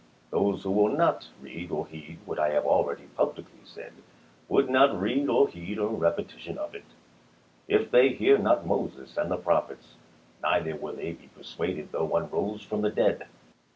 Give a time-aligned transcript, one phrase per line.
[0.31, 3.93] Those who will not read or heed what I have already publicly said
[4.49, 6.85] would not read or heed a repetition of it."
[7.67, 9.93] If they hear not Moses ^^in to and the prophets,
[10.41, 12.31] neither will they be persuaded though 23, i860, ms.
[12.31, 13.27] one rose from the dead."